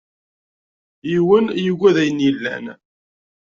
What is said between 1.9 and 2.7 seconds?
ayen yellan.